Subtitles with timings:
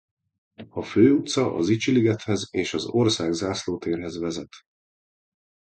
[0.69, 4.49] A Fő utca a Zichy ligethez és az Országzászló térhez vezet.